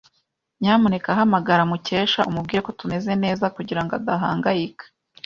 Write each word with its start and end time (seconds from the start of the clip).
Nyamuneka 0.61 1.09
hamagara 1.19 1.61
Mukesha 1.71 2.21
umubwire 2.29 2.61
ko 2.67 2.71
tumeze 2.79 3.11
neza 3.23 3.45
kugirango 3.55 3.91
adahangayika. 3.99 4.85